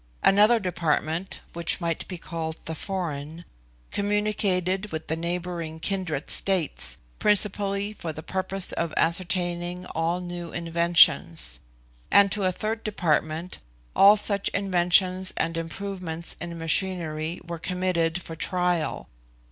[0.23, 3.45] Another department, which might be called the foreign,
[3.91, 11.59] communicated with the neighbouring kindred states, principally for the purpose of ascertaining all new inventions;
[12.09, 13.59] and to a third department
[13.95, 19.07] all such inventions and improvements in machinery were committed for trial.